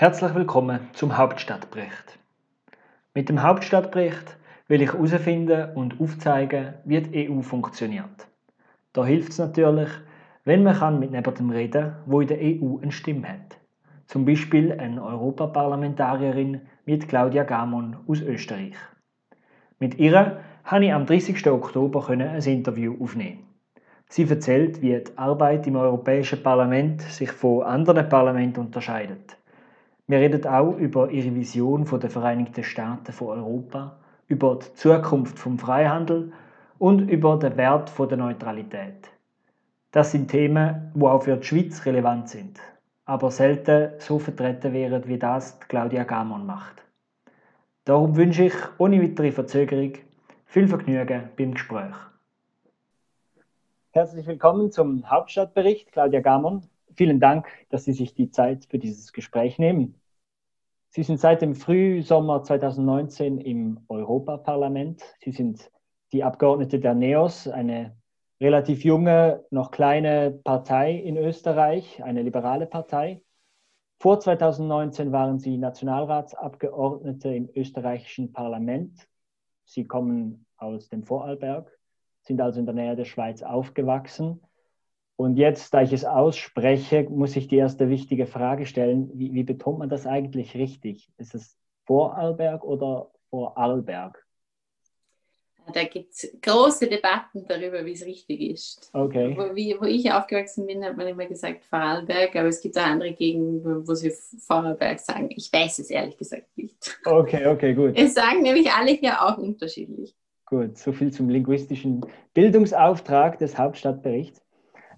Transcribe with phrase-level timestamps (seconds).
[0.00, 2.18] Herzlich willkommen zum Hauptstadtbericht.
[3.12, 8.26] Mit dem Hauptstadtbericht will ich herausfinden und aufzeigen, wie die EU funktioniert.
[8.94, 9.90] Da hilft es natürlich,
[10.46, 13.58] wenn man kann mit jemandem reden wo in der EU eine Stimme hat.
[14.06, 18.76] Zum Beispiel eine Europaparlamentarierin mit Claudia Gamon aus Österreich.
[19.80, 21.46] Mit ihr habe ich am 30.
[21.46, 23.44] Oktober ein Interview aufnehmen.
[24.08, 29.36] Sie erzählt, wie die Arbeit im Europäischen Parlament sich von anderen Parlamenten unterscheidet.
[30.10, 35.56] Wir reden auch über ihre Vision der Vereinigten Staaten von Europa, über die Zukunft vom
[35.56, 36.32] Freihandel
[36.80, 39.08] und über den Wert der Neutralität.
[39.92, 42.58] Das sind Themen, die auch für die Schweiz relevant sind,
[43.04, 46.82] aber selten so vertreten werden, wie das Claudia Gamon macht.
[47.84, 49.92] Darum wünsche ich ohne weitere Verzögerung
[50.44, 51.94] viel Vergnügen beim Gespräch.
[53.92, 56.64] Herzlich willkommen zum Hauptstadtbericht, Claudia Gamon.
[56.96, 59.99] Vielen Dank, dass Sie sich die Zeit für dieses Gespräch nehmen.
[60.92, 65.00] Sie sind seit dem Frühsommer 2019 im Europaparlament.
[65.20, 65.70] Sie sind
[66.10, 67.96] die Abgeordnete der NEOS, eine
[68.40, 73.22] relativ junge, noch kleine Partei in Österreich, eine liberale Partei.
[74.00, 79.08] Vor 2019 waren Sie Nationalratsabgeordnete im österreichischen Parlament.
[79.64, 81.70] Sie kommen aus dem Vorarlberg,
[82.22, 84.40] sind also in der Nähe der Schweiz aufgewachsen
[85.20, 89.10] und jetzt, da ich es ausspreche, muss ich die erste wichtige Frage stellen.
[89.12, 91.10] Wie, wie betont man das eigentlich richtig?
[91.18, 94.26] Ist es Vorarlberg oder Vorarlberg?
[95.74, 98.88] Da gibt es große Debatten darüber, wie es richtig ist.
[98.94, 99.36] Okay.
[99.36, 102.84] Wo, wie, wo, ich aufgewachsen bin, hat man immer gesagt Vorarlberg, aber es gibt auch
[102.84, 105.28] andere Gegenden, wo sie Vorarlberg sagen.
[105.36, 106.98] Ich weiß es ehrlich gesagt nicht.
[107.04, 107.92] Okay, okay, gut.
[107.94, 110.16] Es sagen nämlich alle hier auch unterschiedlich.
[110.46, 114.40] Gut, so viel zum linguistischen Bildungsauftrag des Hauptstadtberichts.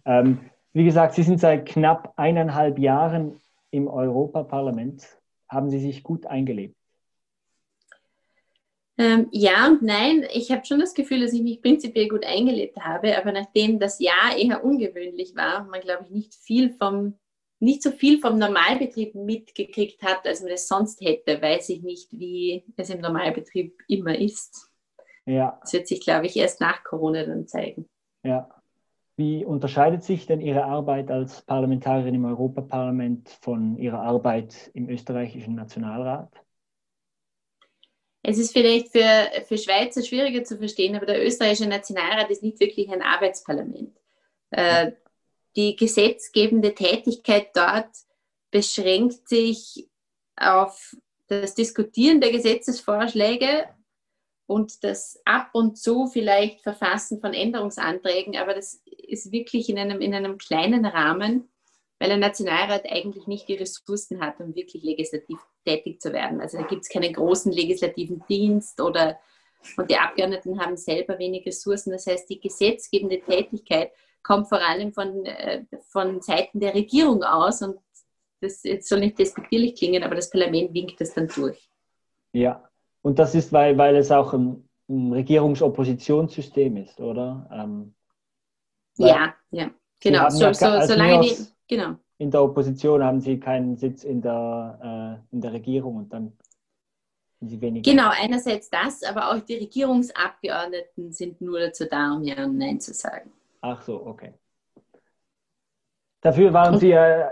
[0.04, 5.06] Ähm, wie gesagt, Sie sind seit knapp eineinhalb Jahren im Europaparlament.
[5.48, 6.76] Haben Sie sich gut eingelebt?
[8.98, 10.26] Ähm, ja und nein.
[10.32, 13.98] Ich habe schon das Gefühl, dass ich mich prinzipiell gut eingelebt habe, aber nachdem das
[13.98, 17.18] Jahr eher ungewöhnlich war, man glaube ich nicht viel vom
[17.58, 22.08] nicht so viel vom Normalbetrieb mitgekriegt hat, als man es sonst hätte, weiß ich nicht,
[22.10, 24.68] wie es im Normalbetrieb immer ist.
[25.26, 25.58] Ja.
[25.62, 27.88] Das wird sich, glaube ich, erst nach Corona dann zeigen.
[28.24, 28.50] Ja.
[29.22, 35.54] Wie unterscheidet sich denn Ihre Arbeit als Parlamentarierin im Europaparlament von Ihrer Arbeit im österreichischen
[35.54, 36.32] Nationalrat?
[38.24, 42.58] Es ist vielleicht für, für Schweizer schwieriger zu verstehen, aber der österreichische Nationalrat ist nicht
[42.58, 43.96] wirklich ein Arbeitsparlament.
[44.50, 44.92] Äh,
[45.54, 47.90] die gesetzgebende Tätigkeit dort
[48.50, 49.88] beschränkt sich
[50.34, 50.96] auf
[51.28, 53.68] das Diskutieren der Gesetzesvorschläge
[54.46, 60.00] und das ab und zu vielleicht Verfassen von Änderungsanträgen, aber das ist wirklich in einem,
[60.00, 61.48] in einem kleinen Rahmen,
[61.98, 66.40] weil der Nationalrat eigentlich nicht die Ressourcen hat, um wirklich legislativ tätig zu werden.
[66.40, 69.18] Also da gibt es keinen großen legislativen Dienst oder
[69.76, 71.92] und die Abgeordneten haben selber wenig Ressourcen.
[71.92, 73.92] Das heißt, die gesetzgebende Tätigkeit
[74.22, 77.76] kommt vor allem von, äh, von Seiten der Regierung aus und
[78.40, 81.68] das jetzt soll nicht despektierlich klingen, aber das Parlament winkt das dann durch.
[82.32, 82.68] Ja,
[83.02, 87.48] und das ist, weil, weil es auch ein, ein Regierungsoppositionssystem ist, oder?
[87.52, 87.94] Ähm,
[88.96, 89.70] ja, ja,
[90.00, 90.28] genau.
[90.30, 91.36] So, so, solange die,
[91.68, 91.96] genau.
[92.18, 96.32] In der Opposition haben sie keinen Sitz in der, äh, in der Regierung und dann
[97.40, 97.90] sind sie weniger.
[97.90, 102.80] Genau, einerseits das, aber auch die Regierungsabgeordneten sind nur dazu da, um Ja und Nein
[102.80, 103.32] zu sagen.
[103.60, 104.34] Ach so, okay.
[106.20, 107.24] Dafür waren Sie äh,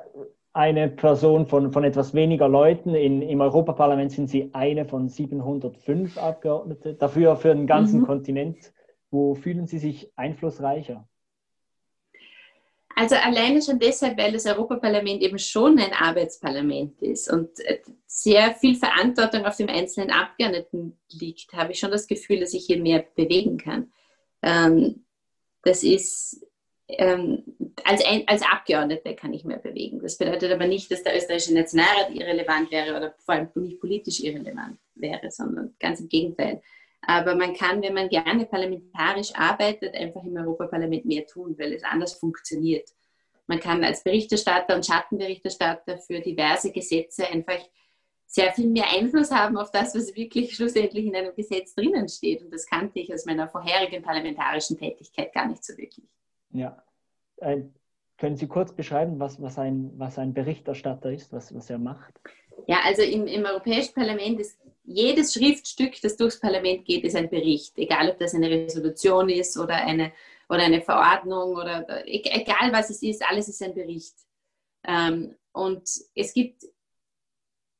[0.53, 2.95] eine Person von, von etwas weniger Leuten.
[2.95, 6.99] In, Im Europaparlament sind Sie eine von 705 Abgeordneten.
[6.99, 8.07] Dafür für den ganzen mhm.
[8.07, 8.73] Kontinent.
[9.13, 11.09] Wo fühlen Sie sich einflussreicher?
[13.01, 17.49] Also alleine schon deshalb, weil das Europaparlament eben schon ein Arbeitsparlament ist und
[18.05, 22.67] sehr viel Verantwortung auf dem einzelnen Abgeordneten liegt, habe ich schon das Gefühl, dass ich
[22.67, 23.91] hier mehr bewegen kann.
[24.43, 25.07] Ähm,
[25.63, 26.47] das ist
[26.89, 27.43] ähm,
[27.85, 30.01] als, als Abgeordnete kann ich mehr bewegen.
[30.03, 34.21] Das bedeutet aber nicht, dass der österreichische Nationalrat irrelevant wäre oder vor allem nicht politisch
[34.21, 36.61] irrelevant wäre, sondern ganz im Gegenteil.
[37.03, 41.83] Aber man kann, wenn man gerne parlamentarisch arbeitet, einfach im Europaparlament mehr tun, weil es
[41.83, 42.91] anders funktioniert.
[43.51, 47.59] Man kann als Berichterstatter und Schattenberichterstatter für diverse Gesetze einfach
[48.25, 52.43] sehr viel mehr Einfluss haben auf das, was wirklich schlussendlich in einem Gesetz drinnen steht.
[52.43, 56.07] Und das kannte ich aus meiner vorherigen parlamentarischen Tätigkeit gar nicht so wirklich.
[56.53, 56.81] Ja.
[57.39, 57.63] Äh,
[58.19, 62.15] können Sie kurz beschreiben, was, was, ein, was ein Berichterstatter ist, was, was er macht?
[62.69, 67.29] Ja, also im, im Europäischen Parlament ist jedes Schriftstück, das durchs Parlament geht, ist ein
[67.29, 67.77] Bericht.
[67.79, 70.13] Egal, ob das eine Resolution ist oder eine,
[70.51, 74.17] oder eine Verordnung oder e, egal, was es ist, alles ist ein Bericht.
[74.85, 76.65] Ähm, und es gibt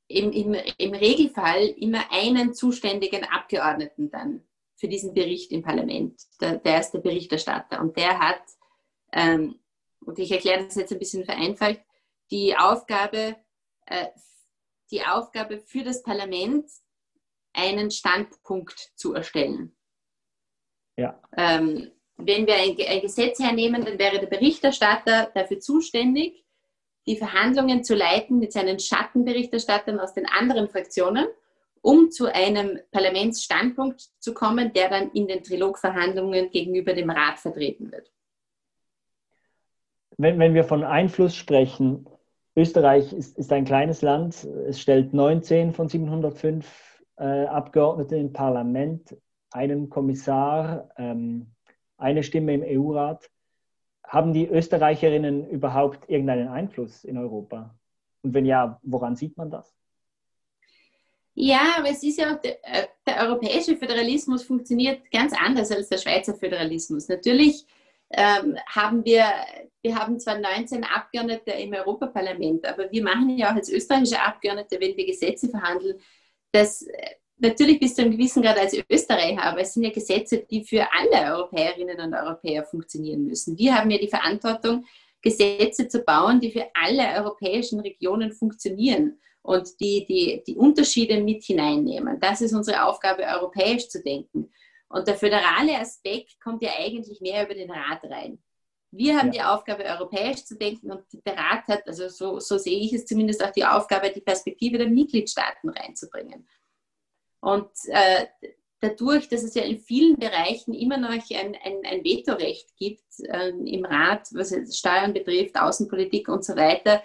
[0.07, 4.45] im, im, im Regelfall immer einen zuständigen Abgeordneten dann
[4.77, 6.23] für diesen Bericht im Parlament.
[6.41, 8.43] Der, der ist der Berichterstatter und der hat,
[9.13, 9.59] ähm,
[10.05, 11.81] und ich erkläre das jetzt ein bisschen vereinfacht,
[12.31, 13.37] die Aufgabe,
[13.87, 14.07] äh,
[14.93, 16.71] die Aufgabe für das Parlament,
[17.53, 19.77] einen Standpunkt zu erstellen.
[20.97, 21.21] Ja.
[21.37, 21.91] Ähm,
[22.27, 26.45] wenn wir ein, Gesetz hernehmen, dann wäre der Berichterstatter dafür zuständig,
[27.07, 31.27] die Verhandlungen zu leiten mit seinen Schattenberichterstattern aus den anderen Fraktionen,
[31.83, 37.91] um zu einem Parlamentsstandpunkt zu kommen, der dann in den Trilogverhandlungen gegenüber dem Rat vertreten
[37.91, 38.11] wird.
[40.19, 42.07] Wenn, wenn wir von Einfluss sprechen,
[42.55, 49.17] Österreich ist, ist ein kleines Land, es stellt 19 von 705 äh, Abgeordneten im Parlament,
[49.51, 51.55] einen Kommissar, ähm,
[52.01, 53.31] eine Stimme im EU-Rat.
[54.05, 57.75] Haben die Österreicherinnen überhaupt irgendeinen Einfluss in Europa?
[58.23, 59.75] Und wenn ja, woran sieht man das?
[61.35, 65.89] Ja, aber es ist ja auch, der, äh, der, europäische Föderalismus funktioniert ganz anders als
[65.89, 67.09] der Schweizer Föderalismus.
[67.09, 67.67] Natürlich
[68.11, 69.25] ähm, haben wir,
[69.81, 74.81] wir haben zwar 19 Abgeordnete im Europaparlament, aber wir machen ja auch als österreichische Abgeordnete,
[74.81, 75.99] wenn wir Gesetze verhandeln,
[76.53, 76.85] das
[77.41, 80.87] natürlich bis zu einem gewissen Grad als Österreicher, aber es sind ja Gesetze, die für
[80.93, 83.59] alle Europäerinnen und Europäer funktionieren müssen.
[83.59, 84.85] Wir haben ja die Verantwortung,
[85.23, 91.45] Gesetze zu bauen, die für alle europäischen Regionen funktionieren und die, die die Unterschiede mit
[91.45, 92.19] hineinnehmen.
[92.21, 94.51] Das ist unsere Aufgabe, europäisch zu denken.
[94.89, 98.43] Und der föderale Aspekt kommt ja eigentlich mehr über den Rat rein.
[98.93, 99.33] Wir haben ja.
[99.33, 103.07] die Aufgabe, europäisch zu denken und der Rat hat, also so, so sehe ich es
[103.07, 106.49] zumindest auch die Aufgabe, die Perspektive der Mitgliedstaaten reinzubringen.
[107.41, 108.27] Und äh,
[108.81, 113.51] dadurch, dass es ja in vielen Bereichen immer noch ein, ein, ein Vetorecht gibt äh,
[113.51, 117.03] im Rat, was Steuern betrifft, Außenpolitik und so weiter,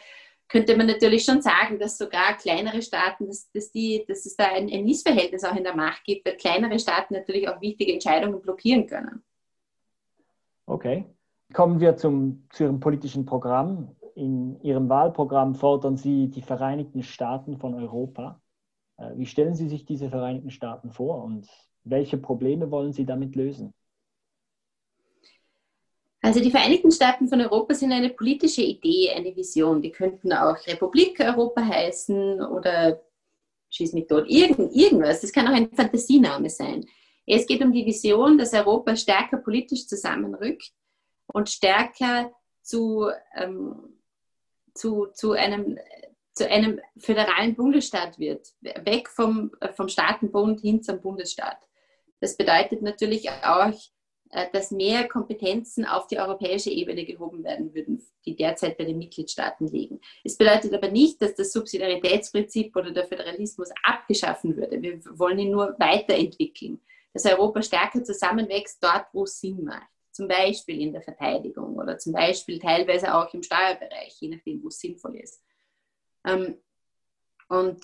[0.48, 4.46] könnte man natürlich schon sagen, dass sogar kleinere Staaten, dass, dass, die, dass es da
[4.46, 8.42] ein, ein Missverhältnis auch in der Macht gibt, weil kleinere Staaten natürlich auch wichtige Entscheidungen
[8.42, 9.24] blockieren können.
[10.68, 11.06] Okay.
[11.54, 13.96] Kommen wir zum, zu Ihrem politischen Programm.
[14.16, 18.42] In Ihrem Wahlprogramm fordern Sie die Vereinigten Staaten von Europa.
[18.97, 21.47] Äh, wie stellen Sie sich diese Vereinigten Staaten vor und
[21.83, 23.74] welche Probleme wollen Sie damit lösen?
[26.21, 29.80] Also die Vereinigten Staaten von Europa sind eine politische Idee, eine Vision.
[29.80, 33.00] Die könnten auch Republik Europa heißen oder
[33.69, 35.21] schieß mich tot, irgend, irgendwas.
[35.21, 36.83] Das kann auch ein Fantasiename sein.
[37.27, 40.71] Es geht um die Vision, dass Europa stärker politisch zusammenrückt
[41.27, 42.31] und stärker
[42.63, 44.00] zu, ähm,
[44.74, 45.77] zu, zu einem
[46.36, 51.58] zu einem föderalen Bundesstaat wird, weg vom, vom Staatenbund hin zum Bundesstaat.
[52.20, 53.74] Das bedeutet natürlich auch,
[54.32, 58.98] äh, dass mehr Kompetenzen auf die europäische Ebene gehoben werden würden, die derzeit bei den
[58.98, 60.02] Mitgliedstaaten liegen.
[60.24, 64.82] Es bedeutet aber nicht, dass das Subsidiaritätsprinzip oder der Föderalismus abgeschaffen würde.
[64.82, 66.82] Wir wollen ihn nur weiterentwickeln,
[67.14, 69.88] dass Europa stärker zusammenwächst dort, wo es Sinn macht.
[70.12, 74.68] Zum Beispiel in der Verteidigung oder zum Beispiel teilweise auch im Steuerbereich, je nachdem, wo
[74.68, 75.42] es sinnvoll ist.
[76.25, 76.57] Ähm,
[77.48, 77.83] und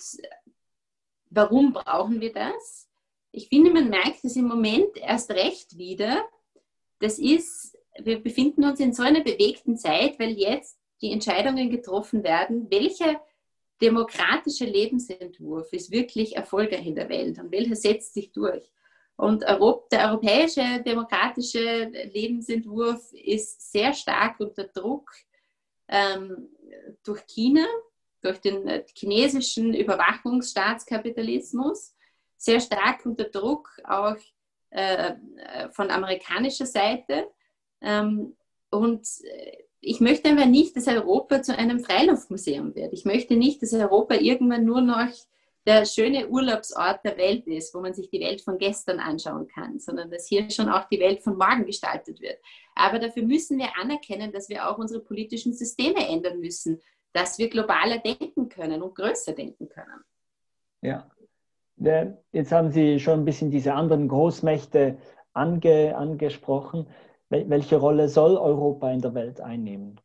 [1.30, 2.90] warum brauchen wir das?
[3.32, 6.26] Ich finde, man merkt es im Moment erst recht wieder.
[7.00, 12.24] Das ist, wir befinden uns in so einer bewegten Zeit, weil jetzt die Entscheidungen getroffen
[12.24, 13.22] werden, welcher
[13.82, 18.72] demokratische Lebensentwurf ist wirklich erfolgreich in der Welt und welcher setzt sich durch.
[19.16, 25.12] Und der europäische demokratische Lebensentwurf ist sehr stark unter Druck
[25.88, 26.50] ähm,
[27.04, 27.66] durch China,
[28.22, 31.96] durch den äh, chinesischen Überwachungsstaatskapitalismus,
[32.38, 34.18] sehr stark unter Druck auch
[34.72, 35.16] äh,
[35.72, 37.28] von amerikanischer Seite.
[37.82, 38.36] Ähm,
[38.70, 42.94] und äh, ich möchte aber nicht, dass Europa zu einem Freiluftmuseum wird.
[42.94, 45.12] Ich möchte nicht, dass Europa irgendwann nur noch
[45.66, 49.80] der schöne Urlaubsort der Welt ist, wo man sich die Welt von gestern anschauen kann,
[49.80, 52.40] sondern dass hier schon auch die Welt von morgen gestaltet wird.
[52.76, 56.82] Aber dafür müssen wir anerkennen, dass wir auch unsere politischen Systeme ändern müssen,
[57.14, 60.04] dass wir globaler denken können und größer denken können.
[60.82, 61.10] Ja,
[62.32, 64.98] jetzt haben Sie schon ein bisschen diese anderen Großmächte
[65.34, 66.88] ange, angesprochen.
[67.30, 70.00] Welche Rolle soll Europa in der Welt einnehmen?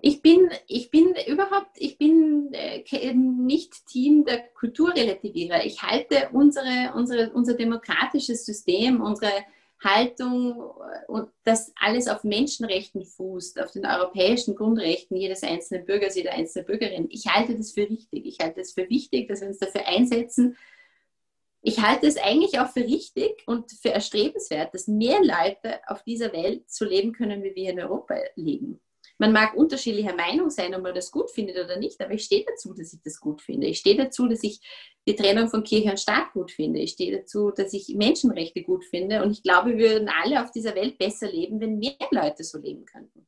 [0.00, 5.64] Ich bin, ich bin überhaupt, ich bin äh, nicht Team der Kulturrelativierer.
[5.64, 9.32] Ich halte unsere, unsere, unser demokratisches System, unsere
[9.80, 10.72] Haltung
[11.06, 16.66] und das alles auf Menschenrechten fußt, auf den europäischen Grundrechten jedes einzelnen Bürgers, jeder einzelnen
[16.66, 17.06] Bürgerin.
[17.10, 18.26] Ich halte das für richtig.
[18.26, 20.56] Ich halte es für wichtig, dass wir uns dafür einsetzen.
[21.60, 26.32] Ich halte es eigentlich auch für richtig und für erstrebenswert, dass mehr Leute auf dieser
[26.32, 28.80] Welt so leben können, wie wir in Europa leben.
[29.18, 32.44] Man mag unterschiedlicher Meinung sein, ob man das gut findet oder nicht, aber ich stehe
[32.46, 33.66] dazu, dass ich das gut finde.
[33.66, 34.60] Ich stehe dazu, dass ich
[35.06, 36.78] die Trennung von Kirche und Staat gut finde.
[36.78, 39.22] Ich stehe dazu, dass ich Menschenrechte gut finde.
[39.22, 42.58] Und ich glaube, wir würden alle auf dieser Welt besser leben, wenn mehr Leute so
[42.58, 43.26] leben könnten.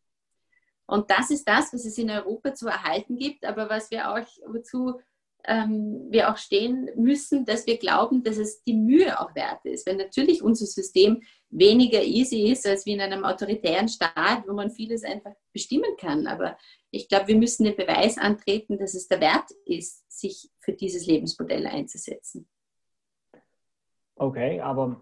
[0.86, 4.26] Und das ist das, was es in Europa zu erhalten gibt, aber was wir auch,
[4.46, 5.00] wozu
[5.44, 9.86] ähm, wir auch stehen müssen, dass wir glauben, dass es die Mühe auch wert ist.
[9.86, 14.70] Wenn natürlich unser System weniger easy ist als wie in einem autoritären Staat, wo man
[14.70, 16.26] vieles einfach bestimmen kann.
[16.26, 16.56] Aber
[16.90, 21.06] ich glaube, wir müssen den Beweis antreten, dass es der Wert ist, sich für dieses
[21.06, 22.48] Lebensmodell einzusetzen.
[24.16, 25.00] Okay, aber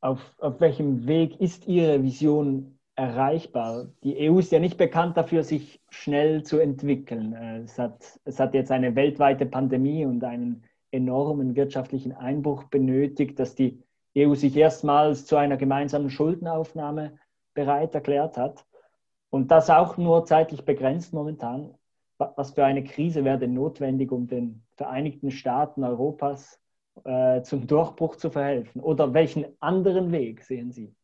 [0.00, 3.88] auf, auf welchem Weg ist Ihre Vision erreichbar?
[4.04, 7.32] Die EU ist ja nicht bekannt dafür, sich schnell zu entwickeln.
[7.32, 13.38] Äh, es hat, es hat jetzt eine weltweite Pandemie und einen enormen wirtschaftlichen Einbruch benötigt,
[13.38, 13.82] dass die
[14.16, 17.18] EU sich erstmals zu einer gemeinsamen Schuldenaufnahme
[17.54, 18.64] bereit erklärt hat.
[19.30, 21.74] Und das auch nur zeitlich begrenzt momentan.
[22.18, 26.60] Was für eine Krise wäre denn notwendig, um den Vereinigten Staaten Europas
[27.04, 28.82] äh, zum Durchbruch zu verhelfen?
[28.82, 30.94] Oder welchen anderen Weg sehen Sie?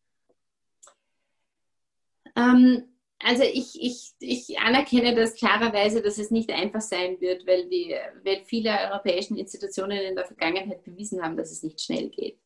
[2.36, 2.84] Ähm,
[3.18, 7.94] also ich, ich, ich anerkenne das klarerweise, dass es nicht einfach sein wird, weil, die,
[8.25, 12.38] weil viele europäischen Institutionen in der Vergangenheit bewiesen haben, dass es nicht schnell geht.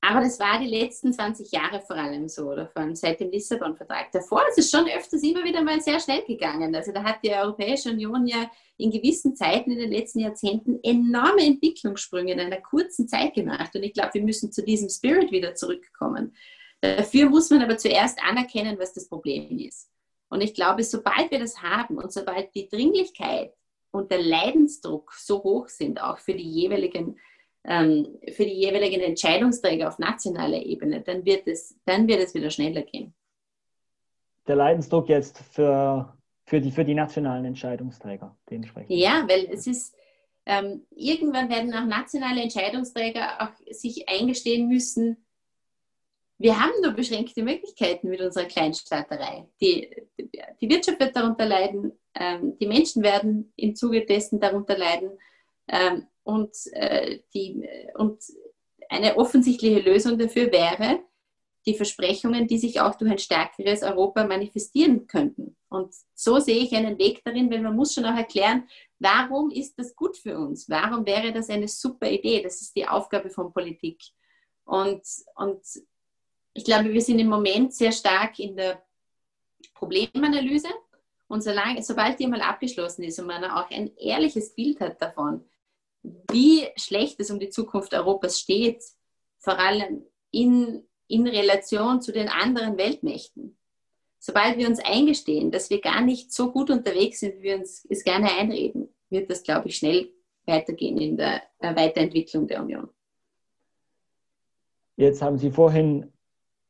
[0.00, 4.12] Aber das war die letzten 20 Jahre vor allem so, oder von seit dem Lissabon-Vertrag.
[4.12, 6.74] Davor ist es schon öfters immer wieder mal sehr schnell gegangen.
[6.76, 11.44] Also da hat die Europäische Union ja in gewissen Zeiten in den letzten Jahrzehnten enorme
[11.44, 13.74] Entwicklungssprünge in einer kurzen Zeit gemacht.
[13.74, 16.36] Und ich glaube, wir müssen zu diesem Spirit wieder zurückkommen.
[16.80, 19.90] Dafür muss man aber zuerst anerkennen, was das Problem ist.
[20.28, 23.54] Und ich glaube, sobald wir das haben und sobald die Dringlichkeit
[23.90, 27.18] und der Leidensdruck so hoch sind, auch für die jeweiligen,
[27.66, 32.50] ähm, für die jeweiligen Entscheidungsträger auf nationaler Ebene, dann wird, es, dann wird es wieder
[32.50, 33.12] schneller gehen.
[34.46, 38.90] Der Leidensdruck jetzt für, für, die, für die nationalen Entscheidungsträger dementsprechend.
[38.90, 39.96] Ja, weil es ist,
[40.46, 45.16] ähm, irgendwann werden auch nationale Entscheidungsträger auch sich eingestehen müssen,
[46.38, 49.48] wir haben nur beschränkte Möglichkeiten mit unserer Kleinstaaterei.
[49.60, 49.90] Die,
[50.60, 55.18] die Wirtschaft wird darunter leiden, ähm, die Menschen werden im Zuge dessen darunter leiden
[55.68, 58.20] ähm, und, äh, die, und
[58.88, 60.98] eine offensichtliche Lösung dafür wäre,
[61.66, 65.56] die Versprechungen, die sich auch durch ein stärkeres Europa manifestieren könnten.
[65.68, 68.68] Und so sehe ich einen Weg darin, weil man muss schon auch erklären,
[68.98, 70.68] warum ist das gut für uns?
[70.68, 72.42] Warum wäre das eine super Idee?
[72.42, 74.00] Das ist die Aufgabe von Politik.
[74.64, 75.02] Und,
[75.36, 75.60] und
[76.54, 78.82] ich glaube, wir sind im Moment sehr stark in der
[79.74, 80.68] Problemanalyse.
[81.28, 85.44] Und solange, sobald die mal abgeschlossen ist und man auch ein ehrliches Bild hat davon,
[86.30, 88.82] wie schlecht es um die Zukunft Europas steht,
[89.38, 93.56] vor allem in, in Relation zu den anderen Weltmächten.
[94.18, 97.86] Sobald wir uns eingestehen, dass wir gar nicht so gut unterwegs sind, wie wir uns
[97.88, 100.10] es gerne einreden, wird das, glaube ich, schnell
[100.46, 102.88] weitergehen in der Weiterentwicklung der Union.
[104.96, 106.12] Jetzt haben Sie vorhin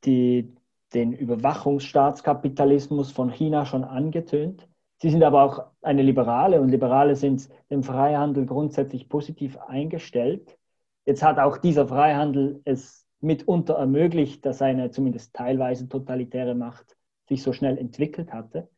[0.05, 0.55] die,
[0.93, 4.69] den Überwachungsstaatskapitalismus von China schon angetönt.
[4.99, 10.57] Sie sind aber auch eine Liberale und Liberale sind dem Freihandel grundsätzlich positiv eingestellt.
[11.05, 16.97] Jetzt hat auch dieser Freihandel es mitunter ermöglicht, dass eine zumindest teilweise totalitäre Macht
[17.29, 18.69] sich so schnell entwickelt hatte.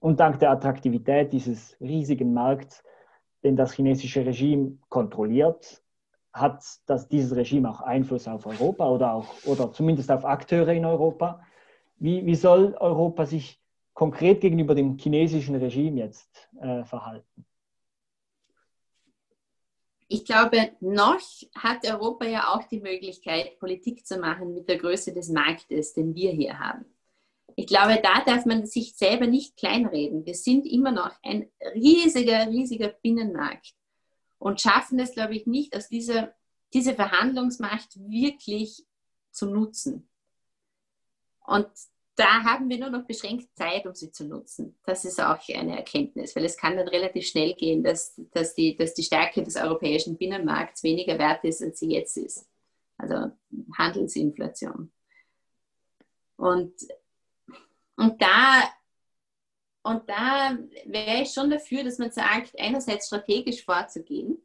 [0.00, 2.84] Und dank der Attraktivität dieses riesigen Markts,
[3.42, 5.82] den das chinesische Regime kontrolliert,
[6.32, 10.84] hat das, dieses Regime auch Einfluss auf Europa oder, auch, oder zumindest auf Akteure in
[10.84, 11.40] Europa?
[11.98, 13.58] Wie, wie soll Europa sich
[13.96, 17.46] konkret gegenüber dem chinesischen Regime jetzt äh, verhalten?
[20.08, 21.20] Ich glaube, noch
[21.56, 26.14] hat Europa ja auch die Möglichkeit, Politik zu machen mit der Größe des Marktes, den
[26.14, 26.84] wir hier haben.
[27.56, 30.26] Ich glaube, da darf man sich selber nicht kleinreden.
[30.26, 33.74] Wir sind immer noch ein riesiger, riesiger Binnenmarkt
[34.38, 36.34] und schaffen es, glaube ich, nicht, aus dieser
[36.74, 38.84] diese Verhandlungsmacht wirklich
[39.30, 40.06] zu nutzen.
[41.46, 41.68] Und
[42.16, 44.78] da haben wir nur noch beschränkt Zeit, um sie zu nutzen.
[44.84, 48.74] Das ist auch eine Erkenntnis, weil es kann dann relativ schnell gehen, dass, dass, die,
[48.74, 52.48] dass die Stärke des europäischen Binnenmarkts weniger wert ist, als sie jetzt ist.
[52.96, 53.32] Also
[53.76, 54.90] Handelsinflation.
[56.36, 56.74] Und,
[57.96, 58.62] und da
[59.86, 64.36] und da wäre ich schon dafür, dass man sagt, einerseits strategisch vorzugehen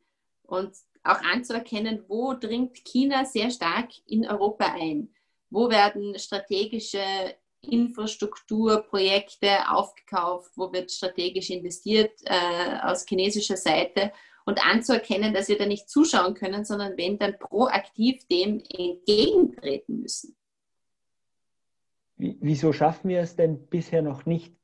[0.44, 0.72] und
[1.04, 5.12] auch anzuerkennen, wo dringt China sehr stark in Europa ein.
[5.50, 7.02] Wo werden strategische
[7.64, 14.12] Infrastrukturprojekte aufgekauft, wo wird strategisch investiert äh, aus chinesischer Seite
[14.46, 20.36] und anzuerkennen, dass wir da nicht zuschauen können, sondern wenn dann proaktiv dem entgegentreten müssen.
[22.18, 24.56] Wieso schaffen wir es denn bisher noch nicht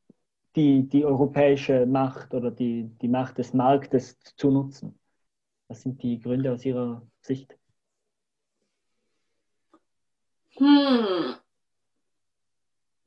[0.56, 5.00] die, die europäische Macht oder die, die Macht des Marktes zu nutzen?
[5.68, 7.58] Was sind die Gründe aus Ihrer Sicht?
[10.58, 11.36] Hm.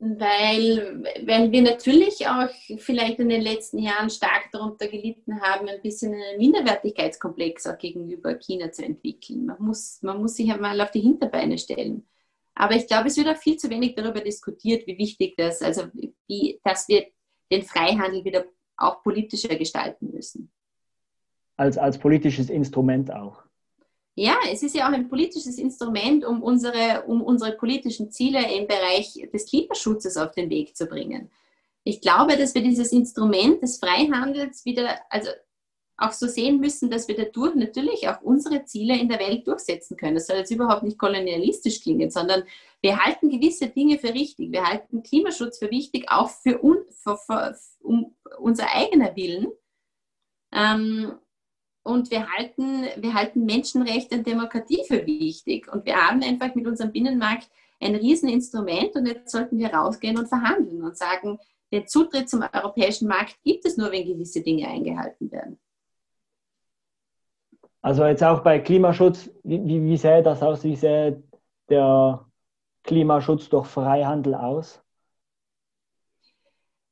[0.03, 5.79] Weil, weil wir natürlich auch vielleicht in den letzten Jahren stark darunter gelitten haben, ein
[5.83, 9.45] bisschen einen Minderwertigkeitskomplex auch gegenüber China zu entwickeln.
[9.45, 12.07] Man muss, man muss sich einmal auf die Hinterbeine stellen.
[12.55, 15.83] Aber ich glaube, es wird auch viel zu wenig darüber diskutiert, wie wichtig das, also
[15.93, 17.05] wie, dass wir
[17.51, 18.45] den Freihandel wieder
[18.77, 20.51] auch politischer gestalten müssen.
[21.57, 23.43] Als, als politisches Instrument auch.
[24.15, 28.67] Ja, es ist ja auch ein politisches Instrument, um unsere, um unsere politischen Ziele im
[28.67, 31.31] Bereich des Klimaschutzes auf den Weg zu bringen.
[31.83, 35.29] Ich glaube, dass wir dieses Instrument des Freihandels wieder, also
[36.01, 39.95] auch so sehen müssen, dass wir dadurch natürlich auch unsere Ziele in der Welt durchsetzen
[39.95, 40.15] können.
[40.15, 42.43] Das soll jetzt überhaupt nicht kolonialistisch klingen, sondern
[42.81, 44.51] wir halten gewisse Dinge für richtig.
[44.51, 49.47] Wir halten Klimaschutz für wichtig, auch für, un, für, für um unser eigener Willen.
[50.51, 51.13] Ähm,
[51.83, 55.71] und wir halten, wir halten Menschenrechte und Demokratie für wichtig.
[55.71, 60.27] Und wir haben einfach mit unserem Binnenmarkt ein Rieseninstrument und jetzt sollten wir rausgehen und
[60.27, 61.39] verhandeln und sagen,
[61.71, 65.59] den Zutritt zum europäischen Markt gibt es nur, wenn gewisse Dinge eingehalten werden.
[67.81, 70.63] Also jetzt auch bei Klimaschutz, wie, wie, wie sähe das aus?
[70.63, 71.23] Wie sähe
[71.69, 72.25] der
[72.83, 74.83] Klimaschutz durch Freihandel aus?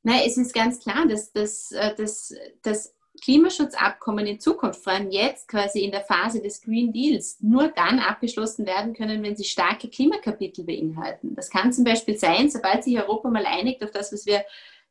[0.02, 5.10] Nein, es ist ganz klar, dass das, äh, das, das Klimaschutzabkommen in Zukunft, vor allem
[5.10, 9.44] jetzt quasi in der Phase des Green Deals, nur dann abgeschlossen werden können, wenn sie
[9.44, 11.34] starke Klimakapitel beinhalten.
[11.34, 14.44] Das kann zum Beispiel sein, sobald sich Europa mal einigt auf das, was wir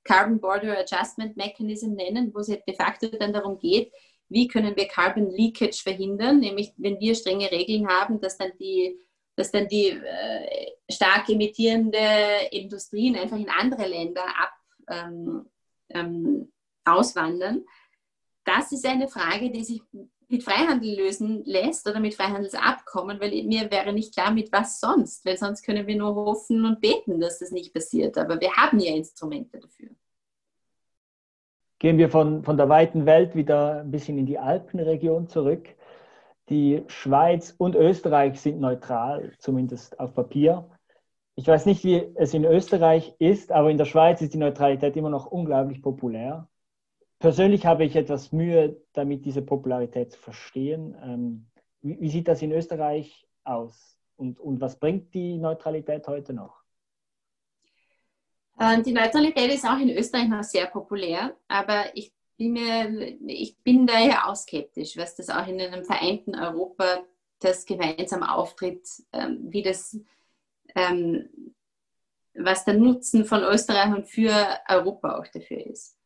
[0.04, 3.92] Carbon Border Adjustment Mechanism nennen, wo es de facto dann darum geht,
[4.28, 9.00] wie können wir Carbon Leakage verhindern, nämlich wenn wir strenge Regeln haben, dass dann die,
[9.36, 12.00] dass dann die äh, stark emittierende
[12.52, 14.54] Industrien einfach in andere Länder ab,
[14.88, 15.50] ähm,
[15.90, 16.52] ähm,
[16.86, 17.66] auswandern
[18.44, 19.82] das ist eine Frage, die sich
[20.30, 25.26] mit Freihandel lösen lässt oder mit Freihandelsabkommen, weil mir wäre nicht klar, mit was sonst,
[25.26, 28.18] weil sonst können wir nur hoffen und beten, dass das nicht passiert.
[28.18, 29.90] Aber wir haben ja Instrumente dafür.
[31.80, 35.68] Gehen wir von, von der weiten Welt wieder ein bisschen in die Alpenregion zurück.
[36.50, 40.70] Die Schweiz und Österreich sind neutral, zumindest auf Papier.
[41.36, 44.96] Ich weiß nicht, wie es in Österreich ist, aber in der Schweiz ist die Neutralität
[44.98, 46.48] immer noch unglaublich populär
[47.20, 50.96] persönlich habe ich etwas Mühe damit, diese Popularität zu verstehen.
[51.04, 51.48] Ähm,
[51.82, 53.98] wie, wie, sieht das in Österreich aus?
[54.16, 56.64] Und, und was bringt die Neutralität heute noch?
[58.60, 63.58] Ähm, die Neutralität ist auch in Österreich noch sehr populär, aber ich bin, mir, ich
[63.60, 67.04] bin da ja auch skeptisch, was das auch in einem vereinten Europa,
[67.40, 69.98] das gemeinsam auftritt, ähm, wie das,
[70.76, 71.56] ähm,
[72.34, 74.34] was der Nutzen von Österreich und für
[74.68, 75.99] Europa auch dafür ist.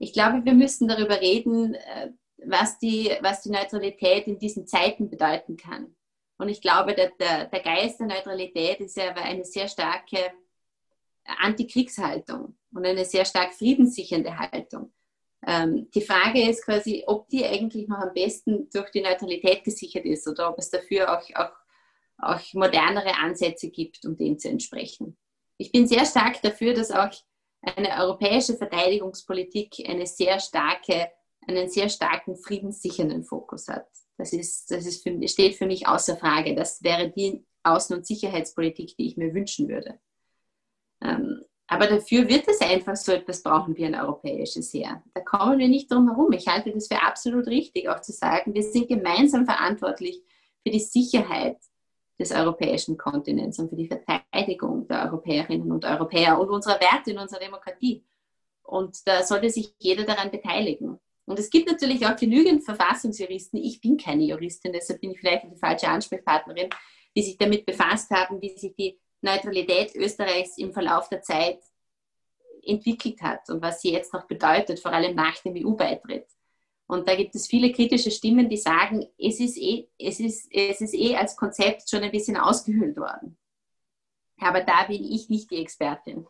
[0.00, 2.10] Ich glaube, wir müssen darüber reden, äh,
[2.44, 5.94] was die, was die Neutralität in diesen Zeiten bedeuten kann.
[6.38, 10.32] Und ich glaube, der, der, der Geist der Neutralität ist ja eine sehr starke
[11.24, 14.90] Antikriegshaltung und eine sehr stark friedenssichernde Haltung.
[15.46, 20.06] Ähm, die Frage ist quasi, ob die eigentlich noch am besten durch die Neutralität gesichert
[20.06, 21.52] ist oder ob es dafür auch, auch,
[22.16, 25.18] auch modernere Ansätze gibt, um dem zu entsprechen.
[25.58, 27.10] Ich bin sehr stark dafür, dass auch
[27.62, 31.10] eine europäische Verteidigungspolitik eine sehr starke,
[31.46, 33.86] einen sehr starken friedenssichernden Fokus hat.
[34.16, 36.54] Das, ist, das ist für, steht für mich außer Frage.
[36.54, 39.98] Das wäre die Außen- und Sicherheitspolitik, die ich mir wünschen würde.
[41.02, 45.02] Ähm, aber dafür wird es einfach so etwas brauchen wie ein europäisches Heer.
[45.14, 46.32] Da kommen wir nicht drum herum.
[46.32, 50.20] Ich halte das für absolut richtig, auch zu sagen, wir sind gemeinsam verantwortlich
[50.62, 51.58] für die Sicherheit
[52.20, 57.18] des europäischen Kontinents und für die Verteidigung der Europäerinnen und Europäer und unserer Werte in
[57.18, 58.04] unserer Demokratie.
[58.62, 61.00] Und da sollte sich jeder daran beteiligen.
[61.24, 63.58] Und es gibt natürlich auch genügend Verfassungsjuristen.
[63.58, 66.68] Ich bin keine Juristin, deshalb bin ich vielleicht die falsche Ansprechpartnerin,
[67.16, 71.60] die sich damit befasst haben, wie sich die Neutralität Österreichs im Verlauf der Zeit
[72.62, 76.26] entwickelt hat und was sie jetzt noch bedeutet, vor allem nach dem EU-Beitritt.
[76.90, 80.80] Und da gibt es viele kritische Stimmen, die sagen, es ist eh, es ist, es
[80.80, 83.36] ist eh als Konzept schon ein bisschen ausgehöhlt worden.
[84.40, 86.26] Aber da bin ich nicht die Expertin.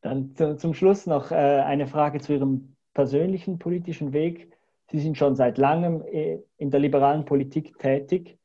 [0.00, 4.52] Dann zum Schluss noch äh, eine Frage zu Ihrem persönlichen politischen Weg.
[4.90, 8.38] Sie sind schon seit langem äh, in der liberalen Politik tätig.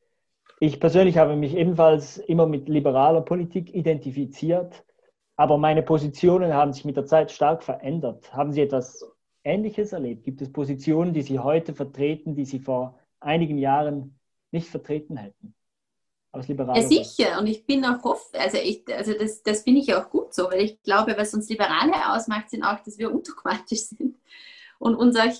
[0.60, 4.84] Ich persönlich habe mich ebenfalls immer mit liberaler Politik identifiziert,
[5.34, 8.32] aber meine Positionen haben sich mit der Zeit stark verändert.
[8.32, 9.15] Haben Sie etwas
[9.46, 10.24] Ähnliches erlebt?
[10.24, 14.18] Gibt es Positionen, die Sie heute vertreten, die Sie vor einigen Jahren
[14.50, 15.54] nicht vertreten hätten?
[16.36, 17.38] aus liberaler Ja, sicher.
[17.38, 20.44] Und ich bin auch hoff, also, ich, also das, das finde ich auch gut so,
[20.44, 24.16] weil ich glaube, was uns Liberale ausmacht, sind auch, dass wir undogmatisch sind
[24.78, 25.32] und, uns auch,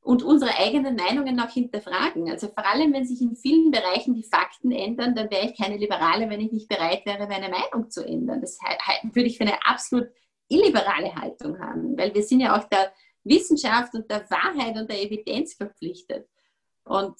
[0.00, 2.30] und unsere eigenen Meinungen auch hinterfragen.
[2.30, 5.76] Also vor allem, wenn sich in vielen Bereichen die Fakten ändern, dann wäre ich keine
[5.76, 8.40] Liberale, wenn ich nicht bereit wäre, meine Meinung zu ändern.
[8.40, 8.58] Das
[9.02, 10.08] würde ich für eine absolut
[10.48, 12.92] illiberale Haltung haben, weil wir sind ja auch der
[13.24, 16.28] Wissenschaft und der Wahrheit und der Evidenz verpflichtet.
[16.84, 17.16] Und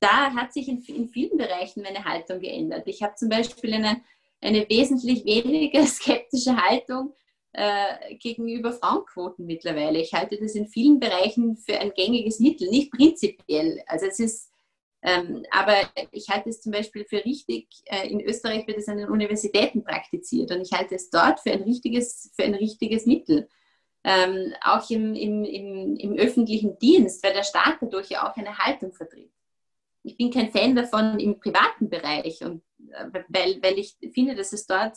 [0.00, 2.82] da hat sich in, in vielen Bereichen meine Haltung geändert.
[2.86, 4.02] Ich habe zum Beispiel eine,
[4.40, 7.14] eine wesentlich weniger skeptische Haltung
[7.52, 10.00] äh, gegenüber Frauenquoten mittlerweile.
[10.00, 13.82] Ich halte das in vielen Bereichen für ein gängiges Mittel, nicht prinzipiell.
[13.86, 14.50] Also es ist,
[15.02, 15.76] ähm, aber
[16.12, 19.84] ich halte es zum Beispiel für richtig, äh, in Österreich wird es an den Universitäten
[19.84, 23.48] praktiziert und ich halte es dort für ein richtiges, für ein richtiges Mittel.
[24.04, 28.58] Ähm, auch im, im, im, im öffentlichen Dienst, weil der Staat dadurch ja auch eine
[28.58, 29.30] Haltung vertritt
[30.02, 34.52] ich bin kein Fan davon im privaten Bereich, und, äh, weil, weil ich finde, dass
[34.52, 34.96] es dort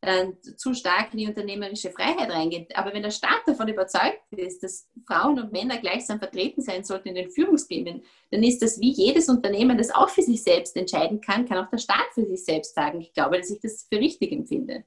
[0.00, 2.76] äh, zu stark in die unternehmerische Freiheit reingeht.
[2.76, 7.08] Aber wenn der Staat davon überzeugt ist, dass Frauen und Männer gleichsam vertreten sein sollten
[7.08, 11.20] in den Führungsgremien, dann ist das wie jedes Unternehmen, das auch für sich selbst entscheiden
[11.20, 13.00] kann, kann auch der Staat für sich selbst sagen.
[13.00, 14.84] Ich glaube, dass ich das für richtig empfinde.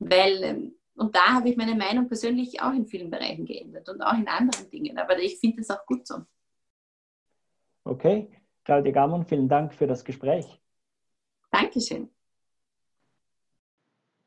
[0.00, 4.02] Weil, ähm, und da habe ich meine Meinung persönlich auch in vielen Bereichen geändert und
[4.02, 4.98] auch in anderen Dingen.
[4.98, 6.22] Aber ich finde es auch gut so.
[7.84, 8.28] Okay,
[8.64, 10.60] Claudia Gammon, vielen Dank für das Gespräch.
[11.52, 12.08] Dankeschön.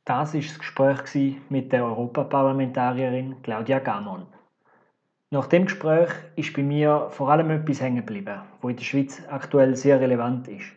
[0.06, 4.26] Das war das Gespräch mit der Europaparlamentarierin Claudia Gammon.
[5.30, 9.22] Nach dem Gespräch ist bei mir vor allem etwas hängen geblieben, wo in der Schweiz
[9.30, 10.72] aktuell sehr relevant ist.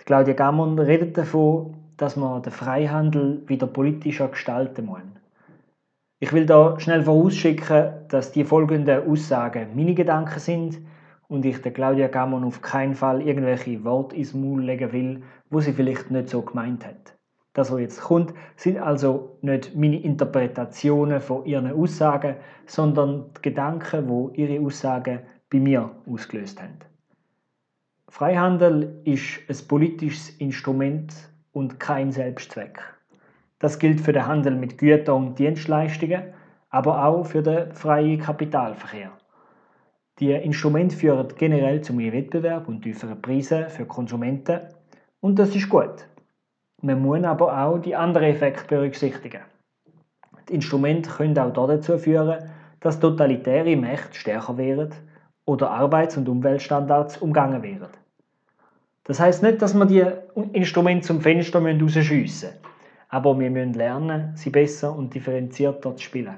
[0.00, 5.02] Die Claudia Gammon redet davon, dass man den Freihandel wieder politischer gestalten muss.
[6.18, 10.78] Ich will da schnell vorausschicken, dass die folgenden Aussagen meine Gedanken sind,
[11.28, 15.60] und ich der Claudia Gammon auf keinen Fall irgendwelche Worte ins Maul legen will, wo
[15.60, 17.16] sie vielleicht nicht so gemeint hat.
[17.52, 24.08] Das, was jetzt kommt, sind also nicht meine Interpretationen von ihren Aussagen, sondern die Gedanken,
[24.08, 26.78] wo ihre Aussagen bei mir ausgelöst haben.
[28.08, 31.14] Freihandel ist ein politisches Instrument
[31.52, 32.95] und kein Selbstzweck.
[33.58, 36.34] Das gilt für den Handel mit Gütern und Dienstleistungen,
[36.68, 39.12] aber auch für den freien Kapitalverkehr.
[40.18, 44.60] Die Instrumente führen generell zu mehr Wettbewerb und tieferen Preisen für Konsumenten
[45.20, 46.08] und das ist gut.
[46.82, 49.40] Man muss aber auch die anderen Effekte berücksichtigen.
[50.48, 54.94] Die Instrumente können auch dazu führen, dass totalitäre Mächte stärker werden
[55.44, 57.88] oder Arbeits- und Umweltstandards umgangen werden.
[59.04, 60.04] Das heißt nicht, dass wir die
[60.52, 62.50] Instrumente zum Fenster rausschiessen müssen,
[63.16, 66.36] aber wir müssen lernen, sie besser und differenzierter zu spielen.